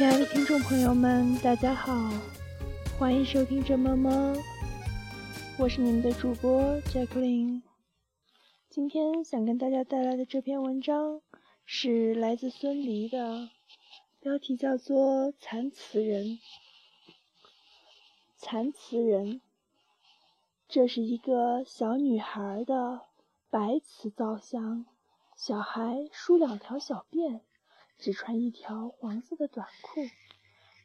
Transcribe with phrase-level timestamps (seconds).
[0.00, 1.92] 亲爱的听众朋友们，大家好，
[2.98, 4.34] 欢迎收听这么么，
[5.58, 7.60] 我是你们的主播 Jacqueline。
[8.70, 11.20] 今天想跟大家带来的这篇文章
[11.66, 13.50] 是来自孙犁的，
[14.20, 16.24] 标题叫做《残词人》。
[18.38, 19.42] 残词人，
[20.66, 23.02] 这是一个小女孩的
[23.50, 24.86] 白瓷造像，
[25.36, 27.42] 小孩梳两条小辫。
[28.00, 30.00] 只穿一条黄色的短裤，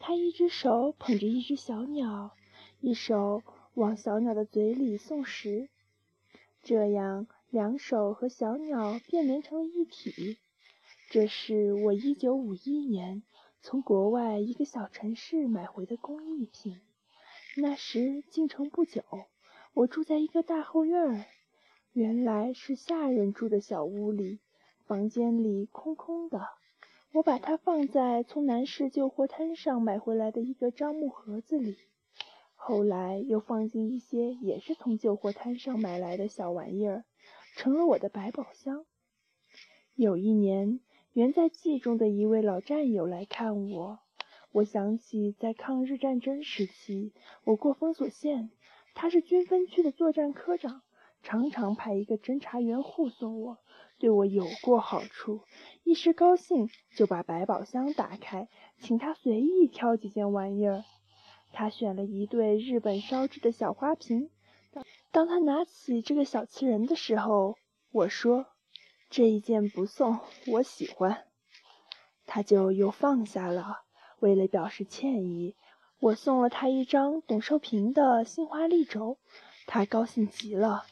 [0.00, 2.32] 他一只手捧着一只小鸟，
[2.80, 3.42] 一手
[3.74, 5.68] 往小鸟的嘴里送食，
[6.64, 10.36] 这样两手和小鸟便连成了一体。
[11.08, 13.22] 这是我一九五一年
[13.62, 16.80] 从国外一个小城市买回的工艺品。
[17.56, 19.04] 那时进城不久，
[19.74, 21.24] 我住在一个大后院儿，
[21.92, 24.40] 原来是下人住的小屋里，
[24.86, 26.48] 房间里空空的。
[27.16, 31.78] 我把它放在从南市旧货摊上买回来的一个樟木盒子里，
[32.54, 37.06] 后来又放进一些也是从旧货摊上买来的小玩意儿，
[37.56, 38.84] 成了我的百宝箱。
[39.94, 40.80] 有一年，
[41.14, 44.00] 原在冀中的一位老战友来看我，
[44.52, 47.14] 我想起在抗日战争时期，
[47.44, 48.50] 我过封锁线，
[48.94, 50.82] 他是军分区的作战科长，
[51.26, 53.58] 常常派一个侦查员护送我。
[53.98, 55.40] 对我有过好处，
[55.82, 60.84] 一时高兴就把百宝箱打开，请他随意挑几件玩意儿。
[61.52, 64.30] 他选了一对日本烧制的小花瓶。
[65.10, 67.56] 当他拿起这个小瓷人的时候，
[67.90, 68.46] 我说
[69.10, 71.24] ：“这一件不送，我喜欢。”
[72.24, 73.80] 他就又放下了。
[74.20, 75.56] 为了表示歉意，
[75.98, 79.18] 我送了他一张董寿平的杏花立轴，
[79.66, 80.84] 他高兴极了。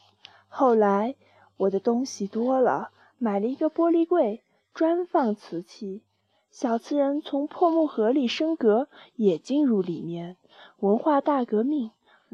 [0.57, 1.15] 后来
[1.57, 2.91] 我的东西多了。
[3.17, 4.41] 买了一个玻璃柜，
[4.73, 6.01] 专放瓷器。
[6.49, 10.37] 小瓷人从破木盒里升格，也进入里面。
[10.79, 11.91] 文化大革命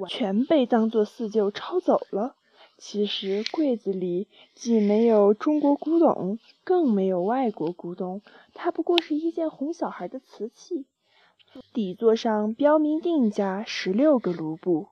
[0.08, 2.36] 全被当作四旧抄走了。
[2.78, 8.22] 其实柜子里既没有中国古董，更没有外国古董，
[8.54, 10.86] 它不过是一件哄小孩的瓷器。
[11.74, 14.90] 底座上标明定价十六个卢布。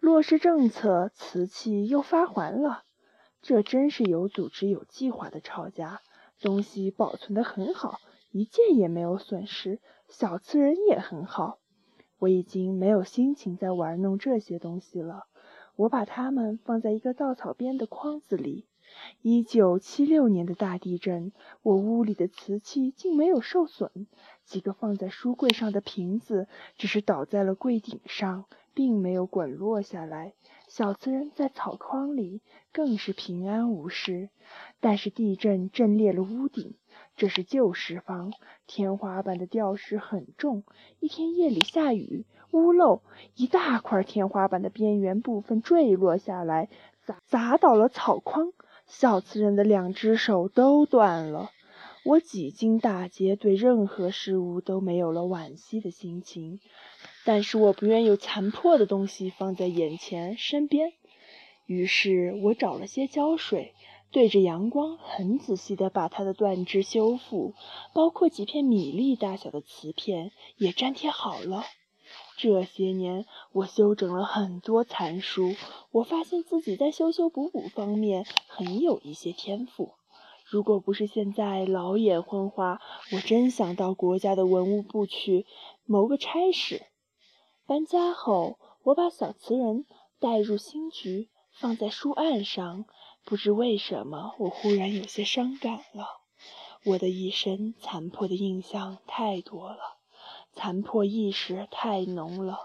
[0.00, 2.84] 落实政策，瓷器又发还了。
[3.42, 6.00] 这真是有组织、有计划的抄家。
[6.40, 7.98] 东西保存得很好，
[8.30, 9.80] 一件也没有损失。
[10.08, 11.58] 小瓷人也很好。
[12.20, 15.24] 我已经没有心情再玩弄这些东西了。
[15.74, 18.67] 我把它们放在一个稻草编的筐子里。
[19.22, 21.32] 一九七六年的大地震，
[21.62, 24.06] 我屋里的瓷器竟没有受损。
[24.44, 28.44] 几个放在书柜上的瓶子，只是倒在了柜顶上，
[28.74, 30.32] 并没有滚落下来。
[30.68, 34.28] 小瓷人在草筐里更是平安无事，
[34.80, 36.74] 但是地震震裂了屋顶。
[37.16, 38.32] 这是旧石房，
[38.66, 40.64] 天花板的吊饰很重。
[41.00, 43.02] 一天夜里下雨，屋漏，
[43.34, 46.68] 一大块天花板的边缘部分坠落下来，
[47.04, 48.52] 砸砸倒了草筐。
[48.88, 51.52] 小瓷人的两只手都断了。
[52.04, 56.58] 我几经打劫，对任何事物都没有了惋惜的心情。
[57.24, 60.92] 但是我不愿有残破的东西放在眼前身边，
[61.66, 63.74] 于是我找了些胶水，
[64.10, 67.52] 对着阳光很仔细地把它的断枝修复，
[67.92, 71.64] 包括几片米粒大小的瓷片也粘贴好了。
[72.38, 75.56] 这些年我修整了很多残书，
[75.90, 79.94] 我发现自己在修修补补方面很有一些天赋。
[80.46, 82.80] 如果不是现在老眼昏花，
[83.12, 85.46] 我真想到国家的文物部去
[85.84, 86.86] 谋个差事。
[87.66, 89.84] 搬家后，我把小瓷人
[90.20, 92.86] 带入新居，放在书案上。
[93.24, 96.22] 不知为什么，我忽然有些伤感了。
[96.84, 99.97] 我的一生残破的印象太多了，
[100.58, 102.58] 残破意识太浓了，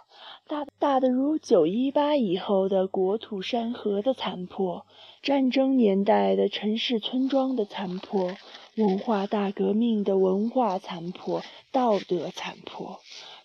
[0.47, 4.87] 大大的如九一八以后的国土山河的残破，
[5.21, 8.35] 战争年代的城市村庄的残破，
[8.77, 12.99] 文化大革命的文化残破，道德残破。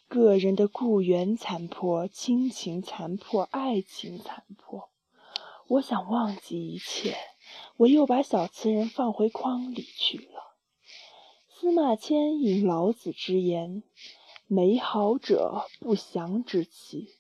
[0.09, 4.89] 个人的故园残破，亲情残破，爱情残破。
[5.67, 7.15] 我想忘记一切，
[7.77, 10.57] 我又把小瓷人放回筐里去了。
[11.61, 13.83] 司马迁引老子之言
[14.49, 17.15] ：“美好者不祥之气。”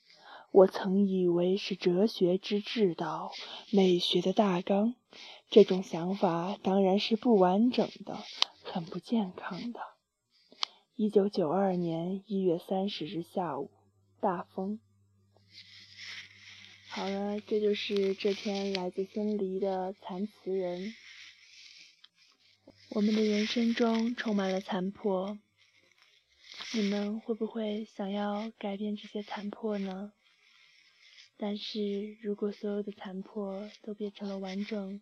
[0.50, 3.30] 我曾以为是哲学之至道，
[3.70, 4.94] 美学的大纲。
[5.50, 8.18] 这种想法当然是不完整的，
[8.62, 9.80] 很不健康的。
[10.96, 13.70] 一九九二年一月三十日下午，
[14.20, 14.80] 大风。
[16.88, 20.94] 好了，这就是这篇来自孙犁的残词人。
[22.88, 25.38] 我们的人生中充满了残破，
[26.74, 30.12] 你们会不会想要改变这些残破呢？
[31.38, 35.00] 但是如果所有的残破都变成了完整，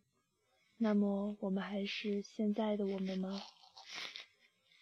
[0.76, 3.42] 那么我们还是现在的我们吗？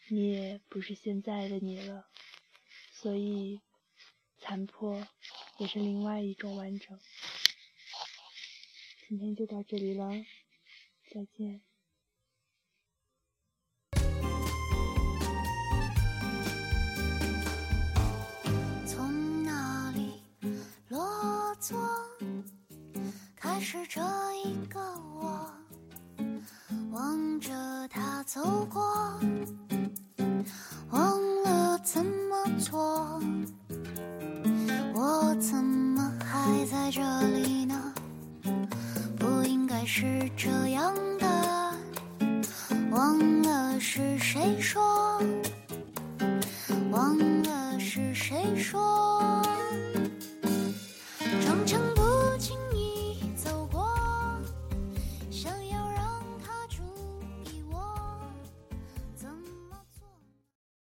[0.08, 2.06] 你也不是现在的你了，
[2.92, 3.60] 所以
[4.38, 5.06] 残破
[5.58, 7.00] 也是另外一种完整。
[9.08, 10.10] 今天就到这里了，
[11.10, 11.62] 再见。
[24.54, 24.78] 一个
[25.20, 25.50] 我，
[26.92, 27.50] 望着
[27.88, 28.40] 他走
[28.72, 29.18] 过，
[30.90, 33.20] 忘了怎么做。
[34.94, 37.92] 我怎么还在这里呢？
[39.18, 41.74] 不应该是这样的。
[42.92, 45.20] 忘了是谁说，
[46.92, 49.42] 忘了是谁说。